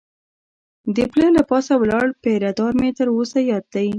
د 0.95 0.97
پله 1.11 1.27
له 1.37 1.43
پاسه 1.49 1.73
ولاړ 1.77 2.07
پیره 2.23 2.51
دار 2.59 2.73
مې 2.81 2.89
تر 2.97 3.07
اوسه 3.15 3.39
یاد 3.51 3.65
دی. 3.73 3.87